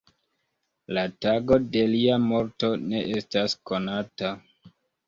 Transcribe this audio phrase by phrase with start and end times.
[0.97, 4.35] La tago de lia morto ne estas konata.